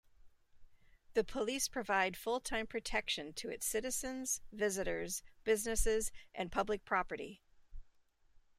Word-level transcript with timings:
The 1.13 1.23
police 1.23 1.67
provide 1.67 2.17
full-time 2.17 2.65
protection 2.65 3.33
to 3.33 3.49
its 3.49 3.67
citizens, 3.67 4.41
visitors, 4.51 5.21
businesses, 5.43 6.11
and 6.33 6.51
public 6.51 6.85
property. 6.85 7.43